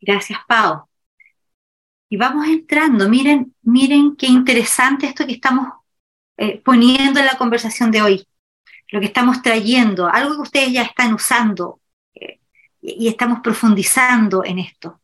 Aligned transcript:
Gracias, 0.00 0.38
Pau. 0.48 0.88
Y 2.08 2.16
vamos 2.16 2.46
entrando, 2.48 3.08
miren, 3.08 3.54
miren 3.62 4.16
qué 4.16 4.26
interesante 4.26 5.06
esto 5.06 5.26
que 5.26 5.34
estamos 5.34 5.68
eh, 6.36 6.60
poniendo 6.64 7.20
en 7.20 7.26
la 7.26 7.38
conversación 7.38 7.90
de 7.92 8.02
hoy, 8.02 8.26
lo 8.88 9.00
que 9.00 9.06
estamos 9.06 9.42
trayendo, 9.42 10.08
algo 10.08 10.34
que 10.36 10.42
ustedes 10.42 10.72
ya 10.72 10.82
están 10.82 11.14
usando 11.14 11.80
eh, 12.14 12.40
y, 12.80 13.08
estamos 13.08 13.40
profundizando 13.40 14.44
en 14.44 14.58
esto. 14.58 15.00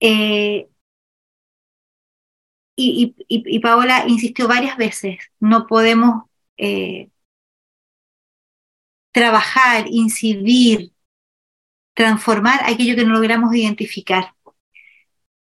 Eh, 0.00 0.68
y, 2.76 3.14
y, 3.28 3.58
Paola 3.60 4.04
insistió 4.08 4.48
varias 4.48 4.76
veces, 4.76 5.18
no 5.40 5.66
podemos 5.66 6.24
trabajar, 9.12 9.86
incidir, 9.88 10.91
transformar 11.94 12.60
aquello 12.64 12.96
que 12.96 13.04
no 13.04 13.14
logramos 13.14 13.54
identificar. 13.54 14.34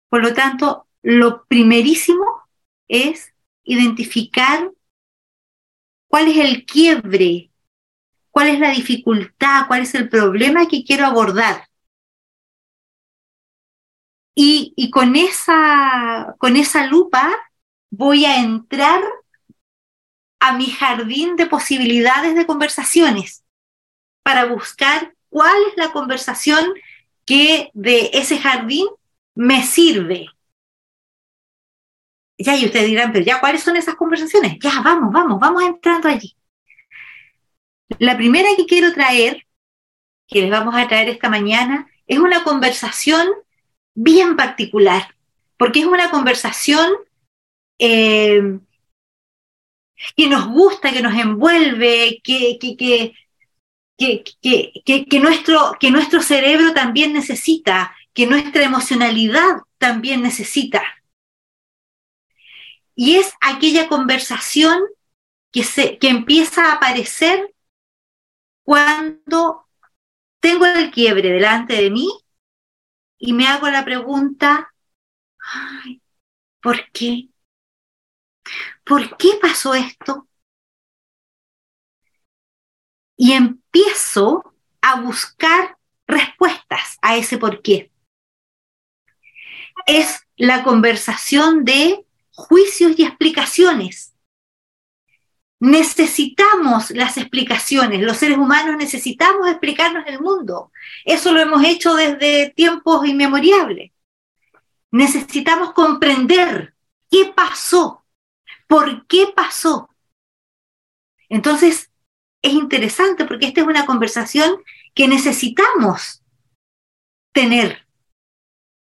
Por 0.09 0.23
lo 0.23 0.35
tanto, 0.35 0.87
lo 1.03 1.45
primerísimo 1.47 2.25
es 2.89 3.33
identificar 3.65 4.71
cuál 6.09 6.29
es 6.29 6.37
el 6.39 6.65
quiebre, 6.65 7.51
cuál 8.31 8.49
es 8.49 8.61
la 8.61 8.71
dificultad, 8.71 9.67
cuál 9.67 9.83
es 9.83 9.95
el 9.95 10.09
problema 10.09 10.69
que 10.69 10.85
quiero 10.85 11.07
abordar. 11.07 11.69
Y, 14.39 14.91
con, 14.91 15.17
esa, 15.17 16.37
con 16.39 16.57
esa 16.57 16.87
lupa 16.87 17.35
voy 17.91 18.27
a 18.27 18.39
entrar 18.39 19.03
a 20.41 20.53
mi 20.53 20.67
jardín 20.67 21.37
de 21.37 21.47
posibilidades 21.47 22.35
de 22.35 22.47
conversaciones 22.47 23.45
para 24.23 24.45
buscar 24.45 25.16
cuál 25.37 25.63
es 25.71 25.77
la 25.77 25.93
conversación 25.93 26.73
que 27.27 27.71
de 27.75 28.09
ese 28.15 28.39
jardín 28.39 28.87
me 29.35 29.63
sirve. 29.63 30.29
Ya, 32.39 32.57
y 32.57 32.65
ustedes 32.65 32.87
dirán, 32.87 33.13
pero 33.13 33.23
ya, 33.23 33.39
¿cuáles 33.39 33.63
son 33.63 33.77
esas 33.77 33.97
conversaciones? 33.97 34.57
Ya, 34.63 34.81
vamos, 34.81 35.13
vamos, 35.13 35.39
vamos 35.39 35.63
entrando 35.63 36.09
allí. 36.09 36.35
La 37.99 38.17
primera 38.17 38.49
que 38.57 38.65
quiero 38.65 38.95
traer, 38.95 39.47
que 40.27 40.41
les 40.41 40.51
vamos 40.51 40.75
a 40.75 40.89
traer 40.89 41.11
esta 41.11 41.29
mañana, 41.29 41.87
es 42.07 42.19
una 42.19 42.43
conversación 42.43 43.29
bien 43.93 44.37
particular, 44.37 45.17
porque 45.59 45.81
es 45.81 45.87
una 45.87 46.11
conversación 46.11 46.95
eh, 47.79 48.59
que 50.17 50.29
nos 50.29 50.49
gusta, 50.49 50.93
que 50.95 51.03
nos 51.03 51.15
envuelve, 51.15 52.23
que, 52.25 52.57
que, 52.59 52.75
que, 52.75 53.13
nuestro, 55.21 55.77
que 55.81 55.91
nuestro 55.91 56.23
cerebro 56.23 56.73
también 56.75 57.13
necesita, 57.13 57.95
que 58.13 58.27
nuestra 58.27 58.63
emocionalidad 58.63 59.63
también 59.79 60.23
necesita. 60.23 60.83
Y 62.95 63.17
es 63.17 63.33
aquella 63.41 63.89
conversación 63.89 64.81
que, 65.53 65.65
se, 65.65 65.99
que 65.99 66.09
empieza 66.09 66.67
a 66.67 66.75
aparecer 66.75 67.55
cuando 68.63 69.67
tengo 70.41 70.67
el 70.67 70.91
quiebre 70.91 71.31
delante 71.31 71.75
de 71.75 71.91
mí 71.91 72.09
y 73.19 73.33
me 73.33 73.47
hago 73.47 73.69
la 73.69 73.85
pregunta, 73.85 74.73
¿por 76.61 76.91
qué? 76.93 77.29
¿Por 78.85 79.17
qué 79.17 79.39
pasó 79.41 79.75
esto? 79.75 80.29
Y 83.17 83.33
empiezo 83.33 84.55
a 84.81 85.01
buscar 85.01 85.77
respuestas 86.07 86.99
a 87.03 87.17
ese 87.17 87.39
por 87.39 87.63
qué. 87.63 87.91
Es 89.87 90.27
la 90.37 90.63
conversación 90.63 91.65
de 91.65 92.05
juicios 92.31 92.99
y 92.99 93.05
explicaciones. 93.05 94.15
Necesitamos 95.59 96.91
las 96.91 97.17
explicaciones, 97.17 98.03
los 98.03 98.19
seres 98.19 98.37
humanos 98.37 98.77
necesitamos 98.77 99.49
explicarnos 99.49 100.05
el 100.07 100.21
mundo. 100.21 100.71
Eso 101.05 101.33
lo 101.33 101.41
hemos 101.41 101.65
hecho 101.65 101.95
desde 101.95 102.51
tiempos 102.51 103.07
inmemoriales. 103.07 103.93
Necesitamos 104.91 105.73
comprender 105.73 106.75
qué 107.11 107.33
pasó, 107.35 108.05
por 108.67 109.07
qué 109.07 109.33
pasó. 109.35 109.89
Entonces, 111.29 111.91
es 112.47 112.55
interesante 112.55 113.25
porque 113.25 113.47
esta 113.47 113.61
es 113.61 113.67
una 113.67 113.87
conversación 113.87 114.63
que 114.95 115.09
necesitamos 115.09 116.23
tener, 117.33 117.87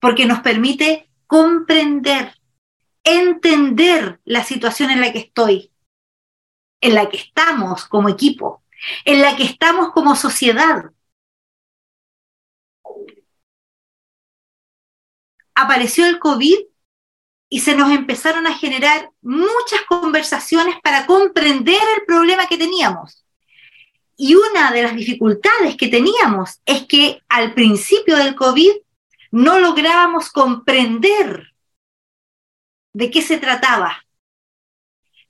porque 0.00 0.26
nos 0.26 0.40
permite 0.40 1.10
comprender, 1.26 2.34
entender 3.04 4.20
la 4.24 4.44
situación 4.44 4.90
en 4.90 5.00
la 5.00 5.12
que 5.12 5.18
estoy, 5.18 5.72
en 6.80 6.94
la 6.94 7.08
que 7.08 7.16
estamos 7.16 7.86
como 7.86 8.08
equipo, 8.08 8.62
en 9.04 9.22
la 9.22 9.36
que 9.36 9.44
estamos 9.44 9.92
como 9.92 10.14
sociedad. 10.14 10.92
Apareció 15.54 16.06
el 16.06 16.20
COVID 16.20 16.58
y 17.50 17.60
se 17.60 17.74
nos 17.74 17.90
empezaron 17.90 18.46
a 18.46 18.54
generar 18.54 19.10
muchas 19.20 19.82
conversaciones 19.88 20.76
para 20.82 21.06
comprender 21.06 21.80
el 21.96 22.04
problema 22.06 22.46
que 22.46 22.58
teníamos. 22.58 23.24
Y 24.20 24.34
una 24.34 24.72
de 24.72 24.82
las 24.82 24.96
dificultades 24.96 25.76
que 25.76 25.86
teníamos 25.86 26.60
es 26.66 26.84
que 26.86 27.22
al 27.28 27.54
principio 27.54 28.16
del 28.16 28.34
COVID 28.34 28.72
no 29.30 29.60
lográbamos 29.60 30.30
comprender 30.30 31.54
de 32.92 33.10
qué 33.12 33.22
se 33.22 33.38
trataba. 33.38 34.04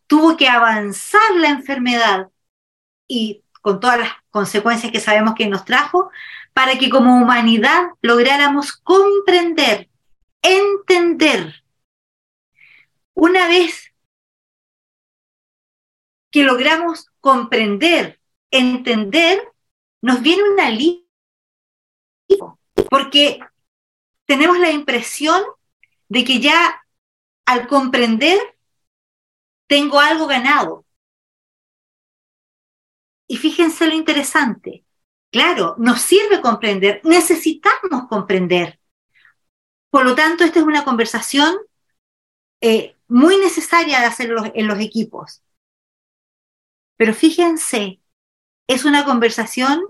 Tuvo 0.06 0.38
que 0.38 0.49
avanzar 0.49 1.37
la 1.37 1.50
enfermedad 1.50 2.31
y 3.06 3.44
con 3.60 3.78
todas 3.78 3.99
las 3.99 4.12
consecuencias 4.31 4.91
que 4.91 5.00
sabemos 5.00 5.34
que 5.34 5.49
nos 5.49 5.66
trajo, 5.66 6.10
para 6.55 6.78
que 6.78 6.88
como 6.88 7.20
humanidad 7.20 7.88
lográramos 8.00 8.72
comprender, 8.72 9.91
entender. 10.41 11.62
Una 13.12 13.49
vez 13.49 13.93
que 16.31 16.43
logramos 16.43 17.10
comprender 17.20 18.18
entender, 18.51 19.53
nos 20.01 20.23
viene 20.23 20.43
un 20.43 20.61
alivio, 20.61 21.05
porque 22.91 23.41
tenemos 24.27 24.59
la 24.59 24.71
impresión 24.71 25.43
de 26.09 26.25
que 26.25 26.41
ya 26.41 26.85
al 27.47 27.67
comprender 27.67 28.39
tengo 29.67 30.01
algo 30.01 30.27
ganado. 30.27 30.85
Y 33.27 33.37
fíjense 33.37 33.87
lo 33.87 33.95
interesante. 33.95 34.85
Claro, 35.31 35.75
nos 35.79 36.01
sirve 36.01 36.41
comprender, 36.41 37.03
necesitamos 37.05 38.09
comprender. 38.09 38.81
Por 39.91 40.05
lo 40.05 40.15
tanto, 40.15 40.45
esta 40.45 40.61
es 40.61 40.65
una 40.65 40.85
conversación 40.85 41.55
eh, 42.61 42.97
muy 43.09 43.37
necesaria 43.37 44.01
de 44.01 44.07
hacer 44.07 44.35
en 44.55 44.67
los 44.67 44.81
equipos. 44.81 45.43
Pero 46.97 47.15
fíjense 47.15 48.01
es 48.69 48.84
una 48.84 49.05
conversación 49.05 49.83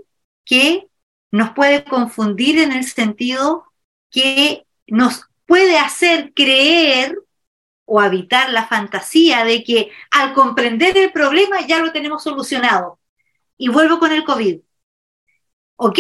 que 0.44 0.88
nos 1.30 1.50
puede 1.50 1.84
confundir 1.84 2.58
en 2.58 2.72
el 2.72 2.84
sentido 2.84 3.64
que 4.10 4.66
nos 4.86 5.26
puede 5.46 5.78
hacer 5.78 6.32
creer 6.34 7.18
o 7.84 8.00
habitar 8.00 8.50
la 8.50 8.66
fantasía 8.66 9.44
de 9.44 9.64
que 9.64 9.90
al 10.10 10.32
comprender 10.32 10.96
el 10.96 11.12
problema 11.12 11.60
ya 11.66 11.80
lo 11.80 11.92
tenemos 11.92 12.22
solucionado. 12.22 12.98
Y 13.58 13.68
vuelvo 13.68 13.98
con 13.98 14.12
el 14.12 14.24
COVID. 14.24 14.60
Ok, 15.76 15.98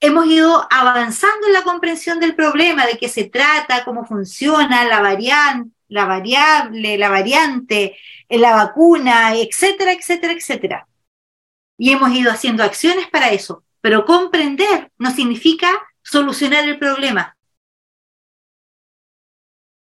hemos 0.00 0.26
ido 0.26 0.66
avanzando 0.70 1.46
en 1.46 1.52
la 1.54 1.62
comprensión 1.62 2.20
del 2.20 2.34
problema, 2.34 2.86
de 2.86 2.98
qué 2.98 3.08
se 3.08 3.24
trata, 3.24 3.84
cómo 3.84 4.04
funciona 4.04 4.84
la 4.84 5.00
variante, 5.00 5.70
la 5.88 6.04
variable, 6.06 6.98
la 6.98 7.08
variante, 7.08 7.96
la 8.28 8.54
vacuna, 8.54 9.34
etcétera, 9.34 9.92
etcétera, 9.92 10.32
etcétera 10.34 10.88
y 11.82 11.90
hemos 11.90 12.12
ido 12.12 12.30
haciendo 12.30 12.62
acciones 12.62 13.08
para 13.10 13.32
eso. 13.32 13.64
Pero 13.80 14.04
comprender 14.04 14.92
no 14.98 15.10
significa 15.10 15.68
solucionar 16.00 16.62
el 16.68 16.78
problema. 16.78 17.36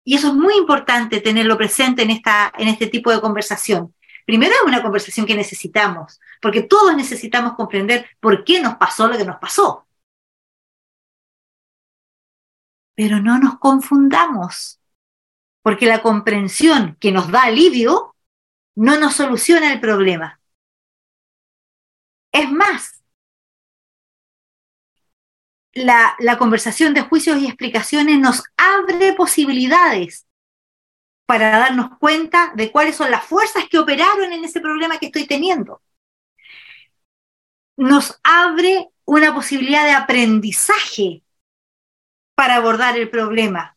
Y 0.02 0.14
eso 0.14 0.28
es 0.28 0.34
muy 0.34 0.56
importante 0.56 1.20
tenerlo 1.20 1.58
presente 1.58 2.00
en, 2.00 2.08
esta, 2.08 2.50
en 2.56 2.68
este 2.68 2.86
tipo 2.86 3.10
de 3.10 3.20
conversación. 3.20 3.94
Primero 4.24 4.54
es 4.54 4.62
una 4.66 4.80
conversación 4.80 5.26
que 5.26 5.34
necesitamos, 5.34 6.18
porque 6.40 6.62
todos 6.62 6.96
necesitamos 6.96 7.52
comprender 7.52 8.06
por 8.18 8.44
qué 8.44 8.62
nos 8.62 8.76
pasó 8.76 9.06
lo 9.06 9.18
que 9.18 9.26
nos 9.26 9.36
pasó. 9.36 9.86
Pero 12.94 13.20
no 13.20 13.38
nos 13.38 13.58
confundamos, 13.58 14.80
porque 15.60 15.84
la 15.84 16.00
comprensión 16.00 16.96
que 16.98 17.12
nos 17.12 17.30
da 17.30 17.42
alivio 17.42 18.16
no 18.74 18.98
nos 18.98 19.16
soluciona 19.16 19.70
el 19.70 19.80
problema. 19.80 20.40
Es 22.34 22.50
más, 22.50 23.00
la, 25.72 26.36
conversación 26.36 26.92
de 26.92 27.02
juicios 27.02 27.38
y 27.38 27.46
explicaciones 27.46 28.18
nos 28.18 28.42
abre 28.56 29.12
posibilidades 29.12 30.26
para 31.26 31.50
darnos 31.58 31.96
cuenta 32.00 32.52
de 32.56 32.72
cuáles 32.72 32.96
son 32.96 33.12
las 33.12 33.24
fuerzas 33.24 33.68
que 33.70 33.78
operaron 33.78 34.32
en 34.32 34.44
ese 34.44 34.60
problema 34.60 34.98
que 34.98 35.06
estoy 35.06 35.28
teniendo. 35.28 35.80
Nos 37.76 38.18
abre 38.24 38.88
una 39.04 39.32
posibilidad 39.32 39.84
de 39.84 39.92
aprendizaje 39.92 41.22
para 42.34 42.56
abordar 42.56 42.98
el 42.98 43.10
problema. 43.10 43.76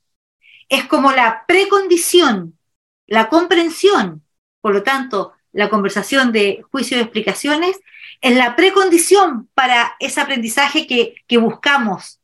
Es 0.67 0.85
como 0.85 1.11
la 1.11 1.45
precondición, 1.47 2.57
la 3.05 3.29
comprensión, 3.29 4.25
por 4.61 4.73
lo 4.73 4.81
tanto, 4.81 5.33
la 5.51 5.69
conversación 5.69 6.31
de 6.31 6.65
juicio 6.71 6.97
y 6.97 7.01
explicaciones 7.01 7.79
es 8.21 8.35
la 8.35 8.55
precondición 8.55 9.47
para 9.53 9.95
ese 9.99 10.21
aprendizaje 10.21 10.87
que, 10.87 11.37
buscamos, 11.37 12.19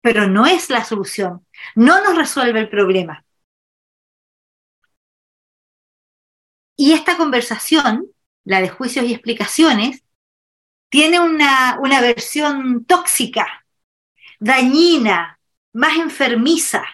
pero 0.00 0.26
no 0.28 0.46
es 0.46 0.70
la 0.70 0.84
solución, 0.84 1.46
no 1.74 2.02
nos 2.02 2.16
resuelve 2.16 2.60
el 2.60 2.68
problema. 2.68 3.24
Y 6.76 6.92
esta 6.92 7.16
conversación, 7.16 8.10
la 8.44 8.60
de 8.60 8.68
juicios 8.68 9.06
y 9.06 9.12
explicaciones, 9.14 10.02
tiene 10.90 11.20
una, 11.20 11.78
una 11.80 12.00
versión 12.00 12.84
tóxica, 12.84 13.66
dañina, 14.38 15.38
más 15.72 15.96
enfermiza, 15.96 16.84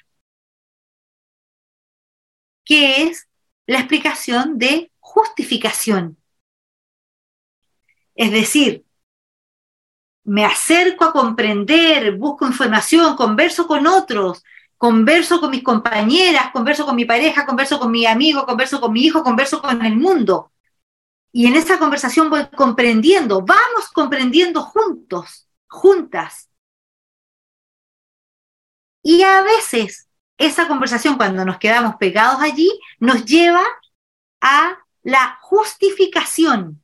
que 2.64 3.02
es 3.02 3.28
la 3.66 3.78
explicación 3.80 4.58
de 4.58 4.92
justificación. 5.00 6.19
Es 8.20 8.30
decir, 8.32 8.84
me 10.24 10.44
acerco 10.44 11.06
a 11.06 11.12
comprender, 11.14 12.18
busco 12.18 12.46
información, 12.46 13.16
converso 13.16 13.66
con 13.66 13.86
otros, 13.86 14.44
converso 14.76 15.40
con 15.40 15.50
mis 15.50 15.62
compañeras, 15.62 16.50
converso 16.52 16.84
con 16.84 16.96
mi 16.96 17.06
pareja, 17.06 17.46
converso 17.46 17.78
con 17.78 17.90
mi 17.90 18.04
amigo, 18.04 18.44
converso 18.44 18.78
con 18.78 18.92
mi 18.92 19.04
hijo, 19.04 19.22
converso 19.22 19.62
con 19.62 19.82
el 19.86 19.96
mundo. 19.96 20.52
Y 21.32 21.46
en 21.46 21.56
esa 21.56 21.78
conversación 21.78 22.28
voy 22.28 22.46
comprendiendo, 22.54 23.40
vamos 23.40 23.88
comprendiendo 23.90 24.64
juntos, 24.64 25.48
juntas. 25.66 26.50
Y 29.02 29.22
a 29.22 29.40
veces 29.40 30.10
esa 30.36 30.68
conversación, 30.68 31.16
cuando 31.16 31.42
nos 31.46 31.56
quedamos 31.56 31.96
pegados 31.96 32.42
allí, 32.42 32.70
nos 32.98 33.24
lleva 33.24 33.64
a 34.42 34.76
la 35.04 35.38
justificación. 35.40 36.82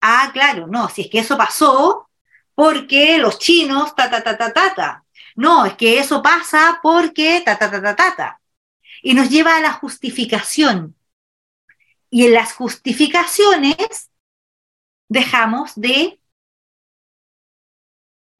Ah, 0.00 0.30
claro, 0.32 0.66
no, 0.66 0.88
si 0.88 1.02
es 1.02 1.10
que 1.10 1.18
eso 1.20 1.36
pasó 1.36 2.08
porque 2.54 3.18
los 3.18 3.38
chinos, 3.38 3.94
ta, 3.94 4.10
ta, 4.10 4.22
ta, 4.22 4.36
ta, 4.36 4.52
ta, 4.52 4.74
ta. 4.74 5.04
No, 5.36 5.64
es 5.64 5.74
que 5.74 5.98
eso 5.98 6.22
pasa 6.22 6.78
porque 6.82 7.42
ta, 7.44 7.58
ta, 7.58 7.70
ta, 7.70 7.80
ta, 7.82 7.96
ta, 7.96 8.16
ta. 8.16 8.40
Y 9.02 9.14
nos 9.14 9.30
lleva 9.30 9.56
a 9.56 9.60
la 9.60 9.72
justificación. 9.72 10.94
Y 12.10 12.26
en 12.26 12.34
las 12.34 12.52
justificaciones 12.52 14.10
dejamos 15.08 15.72
de 15.76 16.20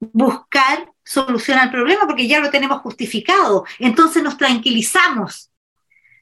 buscar 0.01 0.93
solución 1.05 1.59
al 1.59 1.71
problema 1.71 2.07
porque 2.07 2.29
ya 2.29 2.41
lo 2.41 2.51
tenemos 2.51 2.81
justificado. 2.81 3.65
Entonces 3.79 4.23
nos 4.23 4.37
tranquilizamos. 4.37 5.51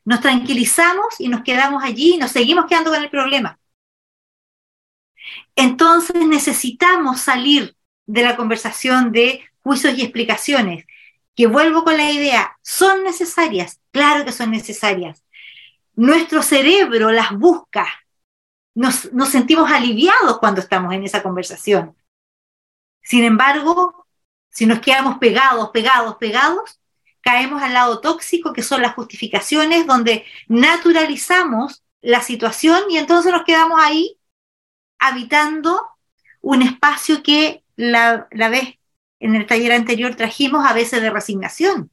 Nos 0.05 0.21
tranquilizamos 0.21 1.21
y 1.21 1.29
nos 1.29 1.43
quedamos 1.43 1.83
allí 1.83 2.15
y 2.15 2.19
nos 2.19 2.31
seguimos 2.31 2.67
quedando 2.67 2.91
con 2.91 3.03
el 3.03 3.11
problema. 3.11 3.59
Entonces 5.57 6.27
necesitamos 6.27 7.21
salir 7.21 7.77
de 8.07 8.23
la 8.23 8.37
conversación 8.37 9.13
de 9.13 9.45
juicios 9.63 9.97
y 9.97 10.03
explicaciones, 10.03 10.87
que 11.35 11.47
vuelvo 11.47 11.85
con 11.85 11.97
la 11.97 12.11
idea, 12.11 12.59
son 12.63 13.05
necesarias, 13.05 13.81
claro 13.93 14.25
que 14.25 14.33
son 14.33 14.51
necesarias. 14.51 15.23
Nuestro 15.95 16.43
cerebro 16.43 17.13
las 17.13 17.33
busca, 17.33 17.87
nos, 18.75 19.11
sentimos 19.31 19.71
aliviados 19.71 20.39
cuando 20.39 20.61
estamos 20.61 20.93
en 20.95 21.05
esa 21.05 21.23
conversación. 21.23 21.97
Sin 23.03 23.25
embargo, 23.25 24.07
si 24.51 24.67
nos 24.67 24.81
quedamos 24.81 25.19
pegados, 25.19 25.71
pegados, 25.71 26.17
pegados, 26.17 26.81
caemos 27.21 27.63
al 27.63 27.75
lado 27.75 28.01
tóxico, 28.01 28.53
que 28.53 28.63
son 28.63 28.83
las 28.83 28.95
justificaciones, 28.95 29.87
donde 29.87 30.25
naturalizamos 30.47 31.85
la 32.01 32.23
situación 32.23 32.85
y 32.91 32.99
entonces 32.99 33.33
nos 33.33 33.45
quedamos 33.45 33.79
ahí 33.81 34.18
habitando 34.99 35.81
un 36.41 36.63
espacio 36.63 37.23
que 37.23 37.63
la, 37.77 38.29
vez 38.31 38.79
en 39.21 39.35
el 39.35 39.47
taller 39.47 39.73
anterior 39.73 40.15
trajimos 40.15 40.67
a 40.67 40.73
veces 40.73 41.03
de 41.03 41.11
resignación. 41.11 41.91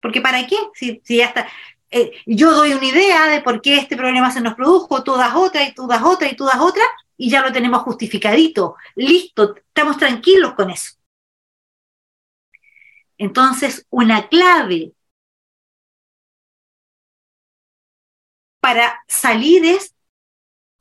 Porque 0.00 0.20
¿para 0.20 0.46
qué? 0.46 0.56
Si, 0.74 1.00
ya 1.08 1.26
está, 1.26 1.48
eh, 1.90 2.12
yo 2.26 2.52
doy 2.52 2.72
una 2.72 2.86
idea 2.86 3.26
de 3.26 3.40
por 3.40 3.60
qué 3.60 3.76
este 3.76 3.96
problema 3.96 4.30
se 4.30 4.40
nos 4.40 4.54
produjo, 4.54 5.04
tú 5.04 5.14
das 5.16 5.34
otra 5.34 5.62
y 5.64 5.74
tú 5.74 5.86
das 5.86 6.02
otra 6.02 6.28
y 6.28 6.36
tú 6.36 6.44
das 6.44 6.58
otra, 6.58 6.82
y 7.16 7.30
ya 7.30 7.42
lo 7.42 7.52
tenemos 7.52 7.82
justificadito, 7.82 8.76
listo, 8.96 9.54
estamos 9.56 9.96
tranquilos 9.96 10.54
con 10.54 10.70
eso. 10.70 10.94
Entonces, 13.18 13.86
una 13.90 14.28
clave 14.28 14.92
para 18.60 19.02
salir 19.06 19.64
es 19.64 19.94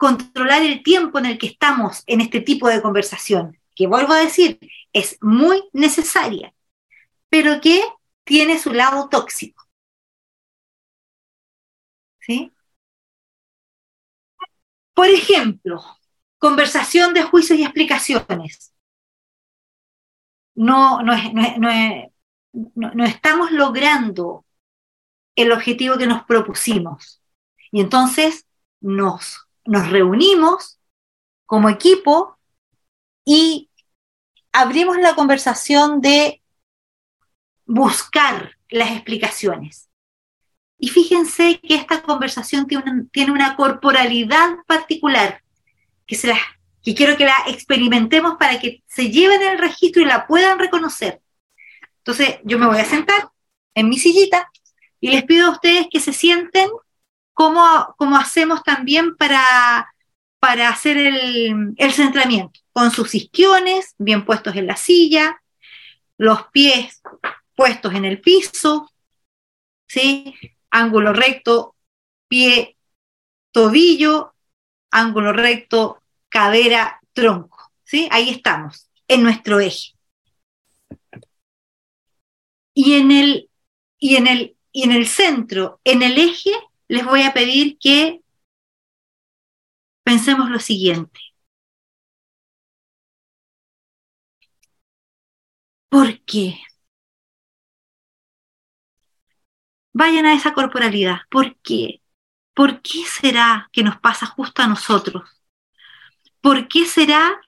controlar 0.02 0.64
el 0.64 0.82
tiempo 0.82 1.20
en 1.20 1.28
el 1.28 1.38
que 1.38 1.46
estamos 1.46 2.02
en 2.08 2.22
este 2.22 2.42
tipo 2.42 2.68
de 2.68 2.82
conversación, 2.82 3.60
que 3.76 3.86
vuelvo 3.86 4.14
a 4.14 4.20
decir, 4.20 4.58
es 4.94 5.20
muy 5.22 5.64
necesaria, 5.74 6.56
pero 7.30 7.62
que 7.62 7.84
tiene 8.24 8.58
su 8.58 8.74
lado 8.74 9.10
tóxico. 9.10 9.64
¿Sí? 12.20 12.52
Por 14.96 15.06
ejemplo, 15.06 15.84
conversación 16.40 17.14
de 17.14 17.22
juicios 17.22 17.60
y 17.60 17.64
explicaciones. 17.64 18.74
No, 20.56 21.04
no, 21.04 21.14
no, 22.74 23.06
estamos 23.06 23.52
logrando 23.52 24.46
el 25.36 25.52
objetivo 25.52 26.00
que 26.00 26.08
nos 26.08 26.24
propusimos. 26.24 27.22
Y 27.72 27.82
entonces 27.82 28.48
nos, 28.80 29.48
nos 29.72 29.90
reunimos 29.90 30.82
como 31.46 31.70
equipo 31.70 32.38
y 33.24 33.70
abrimos 34.52 34.98
la 34.98 35.16
conversación 35.16 36.02
de 36.02 36.42
buscar 37.66 38.58
las 38.70 38.92
explicaciones. 38.92 39.90
Y 40.78 40.90
fíjense 40.90 41.62
que 41.62 41.76
esta 41.76 42.04
conversación 42.04 42.68
tiene 42.68 43.32
una, 43.32 43.56
corporalidad 43.56 44.58
particular 44.68 45.42
que, 46.06 46.16
se 46.16 46.28
la, 46.28 46.38
que 46.84 46.94
quiero 46.94 47.16
que 47.16 47.24
la 47.24 47.38
experimentemos 47.48 48.36
para 48.38 48.60
que 48.60 48.84
se 48.88 49.10
lleven 49.10 49.42
el 49.42 49.58
registro 49.58 50.02
y 50.02 50.06
la 50.06 50.28
puedan 50.28 50.60
reconocer. 50.60 51.22
Entonces, 52.00 52.40
yo 52.44 52.60
me 52.60 52.68
voy 52.68 52.80
a 52.80 52.86
sentar 52.86 53.30
en 53.74 53.88
mi 53.88 53.98
sillita 53.98 54.52
y 55.00 55.12
les 55.12 55.24
pido 55.24 55.48
a 55.48 55.52
ustedes 55.52 55.88
que 55.90 56.02
se 56.02 56.12
sienten 56.12 56.70
como, 57.42 57.96
como 57.98 58.18
hacemos 58.18 58.62
también 58.62 59.16
para 59.18 59.92
para 60.38 60.70
hacer 60.70 60.98
el, 60.98 61.92
centramiento, 61.92 62.60
con 62.72 62.92
sus 62.92 63.16
isquiones 63.16 63.96
bien 63.98 64.26
puestos 64.26 64.56
en 64.56 64.68
la 64.68 64.76
silla, 64.76 65.42
los 66.18 66.48
pies 66.52 67.02
puestos 67.56 67.96
en 67.96 68.06
el 68.06 68.22
piso, 68.22 68.92
¿sí? 69.88 70.36
ángulo 70.70 71.14
recto, 71.14 71.76
pie, 72.28 72.78
tobillo, 73.52 74.36
ángulo 74.92 75.34
recto, 75.34 76.02
cadera, 76.30 77.00
tronco. 77.14 77.72
¿sí? 77.84 78.08
Ahí 78.12 78.30
estamos, 78.30 78.88
en 79.08 79.24
nuestro 79.24 79.60
eje. 79.60 79.94
Y 82.76 82.94
en 82.94 83.12
el, 83.12 83.50
y 83.98 84.16
en 84.16 84.28
el, 84.28 84.58
y 84.72 84.84
en 84.84 84.92
el 84.92 85.08
centro, 85.08 85.82
en 85.84 86.04
el 86.04 86.20
eje, 86.20 86.52
les 86.92 87.06
voy 87.06 87.22
a 87.24 87.34
pedir 87.34 87.78
que 87.80 88.22
pensemos 90.04 90.50
lo 90.50 90.60
siguiente. 90.60 91.20
¿Por 95.90 96.20
qué? 96.26 96.60
Vayan 99.94 100.26
a 100.26 100.34
esa 100.34 100.54
corporalidad. 100.54 101.20
¿Por 101.30 101.56
qué? 101.62 102.02
¿Por 102.54 102.82
qué 102.82 103.06
será 103.06 103.70
que 103.72 103.84
nos 103.84 103.98
pasa 104.00 104.26
justo 104.26 104.62
a 104.62 104.68
nosotros? 104.68 105.24
¿Por 106.42 106.68
qué 106.68 106.86
será 106.86 107.40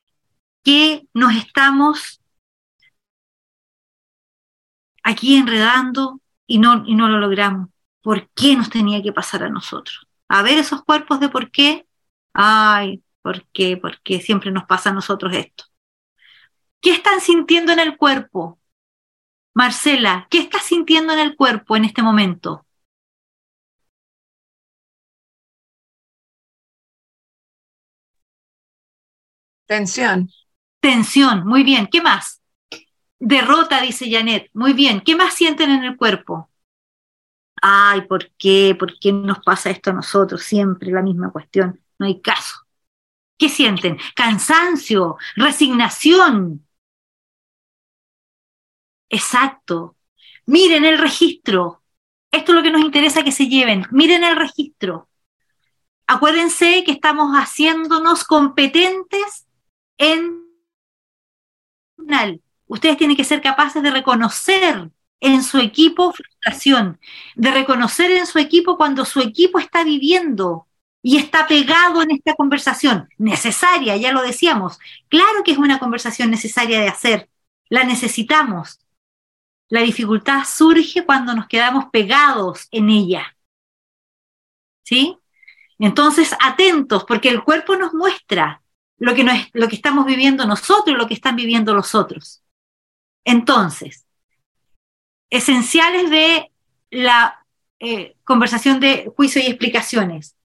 que 0.63 1.05
nos 1.13 1.35
estamos 1.35 2.21
aquí 5.03 5.35
enredando 5.35 6.21
y 6.47 6.59
no, 6.59 6.83
y 6.85 6.95
no 6.95 7.09
lo 7.09 7.19
logramos? 7.19 7.72
¿Por 8.03 8.29
qué 8.31 8.55
nos 8.55 8.69
tenía 8.69 9.01
que 9.01 9.13
pasar 9.13 9.43
a 9.43 9.49
nosotros? 9.49 10.07
A 10.27 10.41
ver 10.43 10.57
esos 10.59 10.83
cuerpos 10.83 11.19
de 11.19 11.29
por 11.29 11.51
qué 11.51 11.87
ay, 12.33 13.03
¿por 13.21 13.47
qué? 13.49 13.77
¿Por 13.77 14.01
qué 14.01 14.19
siempre 14.21 14.51
nos 14.51 14.65
pasa 14.65 14.89
a 14.91 14.93
nosotros 14.93 15.33
esto? 15.35 15.65
¿Qué 16.81 16.91
están 16.91 17.19
sintiendo 17.19 17.71
en 17.71 17.79
el 17.79 17.97
cuerpo? 17.97 18.59
Marcela, 19.55 20.27
¿qué 20.31 20.39
estás 20.39 20.63
sintiendo 20.63 21.13
en 21.13 21.19
el 21.19 21.35
cuerpo 21.37 21.75
en 21.77 21.85
este 21.85 22.03
momento? 22.03 22.65
Tensión. 29.65 30.29
Tensión, 30.79 31.45
muy 31.47 31.63
bien. 31.63 31.87
¿Qué 31.87 32.01
más? 32.01 32.41
Derrota, 33.19 33.81
dice 33.81 34.11
Janet. 34.11 34.49
Muy 34.53 34.73
bien. 34.73 35.01
¿Qué 35.01 35.15
más 35.15 35.35
sienten 35.35 35.71
en 35.71 35.83
el 35.85 35.97
cuerpo? 35.97 36.49
Ay, 37.65 38.01
¿por 38.01 38.29
qué? 38.31 38.75
¿Por 38.77 38.99
qué 38.99 39.13
nos 39.13 39.39
pasa 39.39 39.69
esto 39.69 39.91
a 39.91 39.93
nosotros? 39.93 40.43
Siempre 40.43 40.91
la 40.91 41.01
misma 41.01 41.31
cuestión. 41.31 41.81
No 41.97 42.05
hay 42.05 42.19
caso. 42.19 42.57
¿Qué 43.37 43.47
sienten? 43.47 43.97
Cansancio, 44.15 45.15
resignación. 45.37 46.67
Exacto. 49.09 49.95
Miren 50.45 50.83
el 50.83 50.97
registro. 50.97 51.81
Esto 52.31 52.51
es 52.51 52.55
lo 52.57 52.63
que 52.63 52.71
nos 52.71 52.81
interesa 52.81 53.23
que 53.23 53.31
se 53.31 53.47
lleven. 53.47 53.85
Miren 53.91 54.25
el 54.25 54.35
registro. 54.35 55.07
Acuérdense 56.05 56.83
que 56.83 56.91
estamos 56.91 57.31
haciéndonos 57.33 58.25
competentes 58.25 59.47
en 59.97 60.43
ustedes 62.67 62.97
tienen 62.97 63.15
que 63.15 63.23
ser 63.23 63.41
capaces 63.41 63.81
de 63.81 63.91
reconocer 63.91 64.91
en 65.23 65.41
su 65.41 65.57
equipo 65.57 66.11
frustración, 66.11 66.99
de 67.35 67.51
reconocer 67.51 68.11
en 68.11 68.27
su 68.27 68.39
equipo 68.39 68.75
cuando 68.75 69.05
su 69.05 69.21
equipo 69.21 69.57
está 69.57 69.85
viviendo 69.85 70.67
y 71.01 71.17
está 71.17 71.47
pegado 71.47 72.01
en 72.01 72.11
esta 72.11 72.35
conversación, 72.35 73.07
necesaria, 73.17 73.95
ya 73.95 74.11
lo 74.11 74.21
decíamos. 74.21 74.79
Claro 75.07 75.43
que 75.45 75.53
es 75.53 75.57
una 75.57 75.79
conversación 75.79 76.29
necesaria 76.29 76.81
de 76.81 76.89
hacer, 76.89 77.29
la 77.69 77.85
necesitamos. 77.85 78.79
La 79.69 79.79
dificultad 79.79 80.43
surge 80.43 81.05
cuando 81.05 81.33
nos 81.33 81.47
quedamos 81.47 81.85
pegados 81.85 82.67
en 82.71 82.89
ella. 82.89 83.37
¿Sí? 84.83 85.17
Entonces, 85.79 86.35
atentos, 86.41 87.05
porque 87.05 87.29
el 87.29 87.43
cuerpo 87.43 87.77
nos 87.77 87.93
muestra 87.93 88.61
lo 88.97 89.15
que, 89.15 89.23
no 89.23 89.31
es, 89.31 89.47
lo 89.53 89.69
que 89.69 89.75
estamos 89.77 90.05
viviendo 90.05 90.45
nosotros 90.45 90.95
y 90.95 90.99
lo 90.99 91.07
que 91.07 91.13
están 91.13 91.37
viviendo 91.37 91.73
los 91.73 91.95
otros. 91.95 92.43
Entonces, 93.23 94.05
esenciales 95.35 96.09
de 96.09 96.51
la 96.91 97.45
eh, 97.79 98.15
conversación 98.23 98.79
de 98.79 99.11
juicio 99.15 99.41
y 99.41 99.47
explicaciones. 99.47 100.35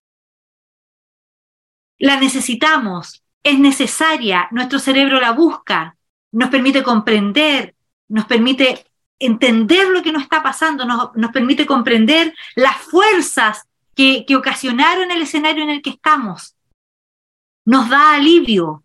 La 1.99 2.19
necesitamos, 2.19 3.23
es 3.43 3.59
necesaria, 3.59 4.49
nuestro 4.51 4.79
cerebro 4.79 5.21
la 5.21 5.33
busca, 5.33 5.97
nos 6.33 6.49
permite 6.51 6.83
comprender, 6.83 7.75
nos 8.09 8.27
permite 8.27 8.87
entender 9.19 9.89
lo 9.89 10.03
que 10.03 10.13
nos 10.13 10.23
está 10.23 10.43
pasando, 10.43 10.85
nos, 10.85 11.15
nos 11.17 11.33
permite 11.33 11.67
comprender 11.67 12.35
las 12.55 12.77
fuerzas 12.77 13.69
que, 13.95 14.25
que 14.27 14.37
ocasionaron 14.37 15.11
el 15.11 15.23
escenario 15.23 15.65
en 15.65 15.71
el 15.71 15.83
que 15.83 15.91
estamos 15.91 16.57
nos 17.69 17.91
da 17.91 18.15
alivio, 18.15 18.83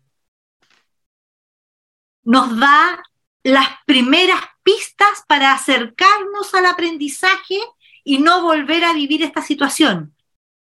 nos 2.22 2.58
da 2.60 3.02
las 3.42 3.66
primeras 3.86 4.42
pistas 4.64 5.22
para 5.28 5.52
acercarnos 5.52 6.52
al 6.54 6.66
aprendizaje 6.66 7.58
y 8.02 8.18
no 8.18 8.42
volver 8.42 8.84
a 8.84 8.92
vivir 8.92 9.22
esta 9.22 9.42
situación. 9.42 10.14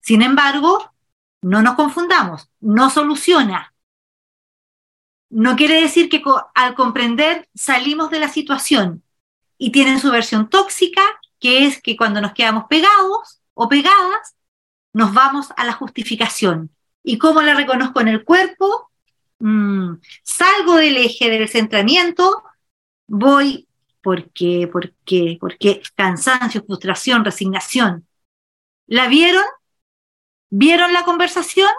Sin 0.00 0.23
embargo, 0.23 0.92
no 1.42 1.62
nos 1.62 1.75
confundamos, 1.75 2.50
no 2.61 2.90
soluciona. 2.90 3.75
No 5.30 5.54
quiere 5.54 5.80
decir 5.80 6.09
que 6.09 6.23
al 6.54 6.75
comprender 6.75 7.49
salimos 7.54 8.11
de 8.11 8.19
la 8.19 8.28
situación 8.28 9.04
y 9.57 9.71
tienen 9.71 10.00
su 10.00 10.11
versión 10.11 10.50
tóxica, 10.50 11.02
que 11.38 11.66
es 11.66 11.80
que 11.80 11.97
cuando 11.97 12.21
nos 12.21 12.33
quedamos 12.33 12.64
pegados 12.69 13.40
o 13.54 13.69
pegadas, 13.69 14.35
nos 14.92 15.14
vamos 15.14 15.49
a 15.57 15.64
la 15.64 15.73
justificación. 15.73 16.71
¿Y 17.02 17.19
cómo 17.19 17.42
la 17.42 17.54
reconozco 17.54 18.00
en 18.00 18.09
el 18.09 18.25
cuerpo? 18.25 18.90
Mm, 19.38 19.95
salgo 20.23 20.76
del 20.76 20.97
eje 20.97 21.30
del 21.30 21.49
centramiento, 21.49 22.42
voy, 23.07 23.69
¿por 24.02 24.30
qué? 24.33 24.69
¿Por 24.71 24.95
qué? 25.04 25.37
¿Por 25.40 25.59
qué? 25.59 25.83
Cansancio, 25.95 26.64
frustración, 26.64 27.25
resignación. 27.25 28.07
¿La 28.87 29.09
vieron? 29.09 29.45
¿Vieron 30.50 30.92
la 30.92 31.04
conversación? 31.04 31.71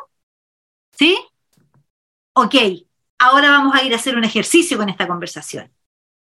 ¿Sí? 0.92 1.18
Ok, 2.34 2.56
ahora 3.20 3.52
vamos 3.52 3.76
a 3.76 3.84
ir 3.84 3.94
a 3.94 3.98
hacer 3.98 4.16
un 4.16 4.24
ejercicio 4.24 4.78
con 4.78 4.90
esta 4.90 5.08
conversación. 5.08 5.72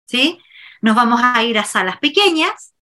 ¿Sí? 0.07 0.39
Nos 0.81 0.95
vamos 0.95 1.21
a 1.23 1.43
ir 1.43 1.59
a 1.59 1.65
salas 1.65 1.99
pequeñas 1.99 2.75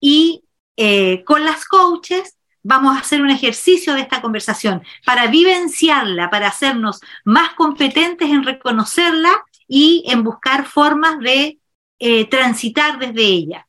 y 0.00 0.44
eh, 0.76 1.24
con 1.24 1.44
las 1.44 1.64
coaches 1.64 2.36
vamos 2.62 2.96
a 2.96 3.00
hacer 3.00 3.22
un 3.22 3.30
ejercicio 3.30 3.94
de 3.94 4.02
esta 4.02 4.20
conversación 4.20 4.82
para 5.04 5.26
vivenciarla, 5.28 6.30
para 6.30 6.48
hacernos 6.48 7.00
más 7.24 7.54
competentes 7.54 8.28
en 8.28 8.44
reconocerla 8.44 9.32
y 9.66 10.04
en 10.06 10.22
buscar 10.22 10.66
formas 10.66 11.18
de 11.20 11.58
eh, 12.04 12.28
transitar 12.28 12.98
desde 12.98 13.22
ella. 13.22 13.68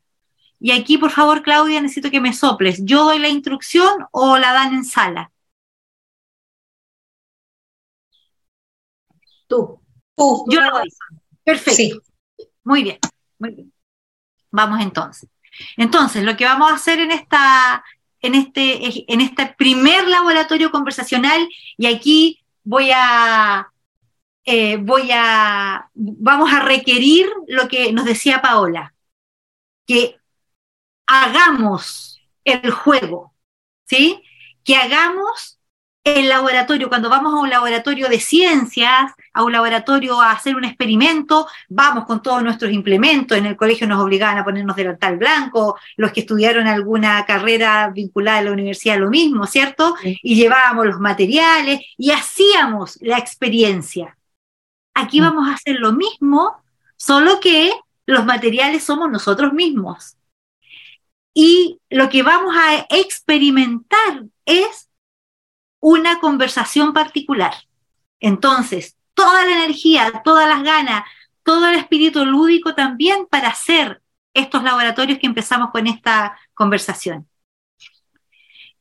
Y 0.60 0.72
aquí, 0.72 0.98
por 0.98 1.12
favor, 1.12 1.44
Claudia, 1.44 1.80
necesito 1.80 2.10
que 2.10 2.20
me 2.20 2.34
soples. 2.34 2.80
¿Yo 2.84 3.04
doy 3.04 3.20
la 3.20 3.30
instrucción 3.30 4.08
o 4.10 4.40
la 4.40 4.54
dan 4.54 4.74
en 4.74 4.86
sala? 4.86 5.32
Tú. 9.48 9.80
Tú. 10.16 10.46
Yo 10.50 10.62
la 10.62 10.72
doy. 10.72 10.90
Perfecto. 11.44 12.02
Muy 12.64 12.82
bien. 12.82 12.98
Muy 13.38 13.52
bien. 13.52 13.74
Vamos 14.50 14.82
entonces. 14.82 15.30
Entonces, 15.78 16.24
lo 16.24 16.36
que 16.36 16.46
vamos 16.46 16.72
a 16.72 16.76
hacer 16.76 17.00
en 17.02 17.12
esta, 17.12 17.84
en 18.20 18.34
este, 18.34 19.14
en 19.14 19.22
este 19.22 19.54
primer 19.56 20.08
laboratorio 20.08 20.72
conversacional 20.72 21.48
y 21.78 21.86
aquí 21.86 22.44
voy 22.64 22.90
a, 22.92 23.72
eh, 24.46 24.78
voy 24.78 25.10
a, 25.12 25.90
vamos 25.94 26.52
a 26.54 26.60
requerir 26.60 27.28
lo 27.48 27.68
que 27.68 27.92
nos 27.94 28.06
decía 28.06 28.42
Paola, 28.42 28.94
que 29.86 30.18
hagamos 31.08 32.22
el 32.44 32.72
juego, 32.72 33.34
¿sí? 33.86 34.22
Que 34.64 34.76
hagamos 34.76 35.60
el 36.04 36.28
laboratorio, 36.28 36.90
cuando 36.90 37.10
vamos 37.10 37.34
a 37.34 37.38
un 37.38 37.50
laboratorio 37.50 38.10
de 38.10 38.20
ciencias, 38.20 39.14
a 39.34 39.44
un 39.44 39.54
laboratorio 39.54 40.20
a 40.20 40.32
hacer 40.32 40.56
un 40.58 40.66
experimento, 40.66 41.48
vamos 41.70 42.04
con 42.06 42.22
todos 42.22 42.44
nuestros 42.44 42.74
implementos, 42.74 43.38
en 43.38 43.46
el 43.46 43.56
colegio 43.56 43.88
nos 43.88 44.04
obligaban 44.04 44.38
a 44.38 44.44
ponernos 44.44 44.76
delantal 44.76 45.18
blanco, 45.18 45.78
los 45.96 46.12
que 46.12 46.22
estudiaron 46.22 46.68
alguna 46.68 47.26
carrera 47.26 47.90
vinculada 47.90 48.40
a 48.40 48.42
la 48.44 48.52
universidad 48.52 48.98
lo 48.98 49.10
mismo, 49.10 49.48
¿cierto? 49.48 49.96
Y 50.04 50.36
llevábamos 50.36 50.88
los 50.88 51.00
materiales 51.00 51.80
y 51.98 52.12
hacíamos 52.12 52.98
la 53.02 53.18
experiencia. 53.18 54.18
Aquí 54.94 55.22
mm. 55.22 55.24
vamos 55.24 55.48
a 55.48 55.54
hacer 55.54 55.78
lo 55.80 55.94
mismo, 55.94 56.64
solo 56.96 57.40
que 57.40 57.72
los 58.06 58.26
materiales 58.26 58.84
somos 58.84 59.10
nosotros 59.10 59.54
mismos. 59.54 60.18
Y 61.34 61.80
lo 61.90 62.10
que 62.10 62.22
vamos 62.22 62.56
a 62.56 62.86
experimentar 62.90 64.26
es 64.46 64.90
una 65.80 66.20
conversación 66.20 66.94
particular. 66.94 67.54
Entonces, 68.20 68.98
toda 69.14 69.46
la 69.46 69.64
energía, 69.64 70.22
todas 70.24 70.48
las 70.48 70.64
ganas, 70.64 71.04
todo 71.44 71.68
el 71.68 71.76
espíritu 71.76 72.26
lúdico 72.26 72.76
también 72.76 73.26
para 73.30 73.50
hacer 73.50 74.02
estos 74.34 74.64
laboratorios 74.64 75.20
que 75.20 75.28
empezamos 75.28 75.72
con 75.72 75.88
esta 75.88 76.40
conversación. 76.54 77.28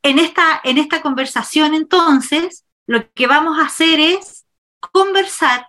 En 0.02 0.18
esta, 0.18 0.60
en 0.64 0.78
esta 0.78 1.02
conversación, 1.02 1.74
entonces, 1.74 2.64
lo 2.86 3.10
que 3.12 3.26
vamos 3.26 3.58
a 3.58 3.66
hacer 3.66 4.00
es 4.00 4.46
conversar 4.92 5.68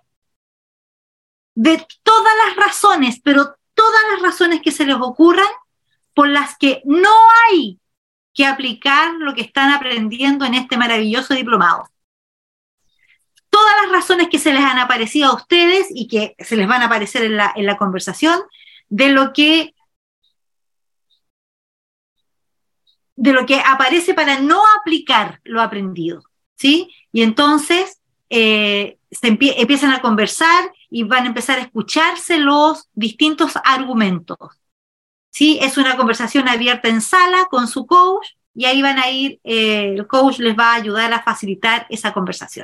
de 1.54 1.86
todas 2.02 2.32
las 2.46 2.56
razones, 2.56 3.20
pero 3.22 3.56
todas 3.74 4.02
las 4.12 4.22
razones 4.22 4.60
que 4.62 4.72
se 4.72 4.86
les 4.86 4.96
ocurran 4.96 5.46
por 6.14 6.28
las 6.28 6.56
que 6.56 6.82
no 6.84 7.12
hay 7.48 7.78
que 8.32 8.46
aplicar 8.46 9.12
lo 9.18 9.34
que 9.34 9.42
están 9.42 9.70
aprendiendo 9.70 10.44
en 10.44 10.54
este 10.54 10.76
maravilloso 10.76 11.34
diplomado. 11.34 11.88
Todas 13.48 13.74
las 13.82 13.92
razones 13.92 14.28
que 14.28 14.40
se 14.40 14.52
les 14.52 14.62
han 14.62 14.78
aparecido 14.78 15.30
a 15.30 15.36
ustedes 15.36 15.86
y 15.90 16.08
que 16.08 16.34
se 16.40 16.56
les 16.56 16.66
van 16.66 16.82
a 16.82 16.86
aparecer 16.86 17.24
en 17.24 17.36
la, 17.36 17.52
en 17.54 17.66
la 17.66 17.76
conversación 17.76 18.40
de 18.88 19.08
lo 19.10 19.32
que 19.32 19.74
de 23.16 23.32
lo 23.32 23.46
que 23.46 23.60
aparece 23.60 24.12
para 24.12 24.40
no 24.40 24.60
aplicar 24.80 25.40
lo 25.44 25.62
aprendido, 25.62 26.24
¿sí? 26.56 26.92
Y 27.12 27.22
entonces 27.22 28.00
eh, 28.28 28.98
se 29.10 29.28
empiezan 29.28 29.92
a 29.92 30.00
conversar 30.00 30.72
y 30.96 31.02
van 31.02 31.24
a 31.24 31.26
empezar 31.26 31.58
a 31.58 31.62
escucharse 31.62 32.38
los 32.38 32.88
distintos 32.94 33.54
argumentos. 33.64 34.38
¿sí? 35.28 35.58
Es 35.60 35.76
una 35.76 35.96
conversación 35.96 36.48
abierta 36.48 36.88
en 36.88 37.00
sala 37.00 37.46
con 37.50 37.66
su 37.66 37.84
coach 37.84 38.28
y 38.54 38.66
ahí 38.66 38.80
van 38.80 39.00
a 39.00 39.10
ir, 39.10 39.40
eh, 39.42 39.94
el 39.96 40.06
coach 40.06 40.38
les 40.38 40.56
va 40.56 40.70
a 40.70 40.76
ayudar 40.76 41.12
a 41.12 41.20
facilitar 41.24 41.88
esa 41.90 42.12
conversación. 42.12 42.62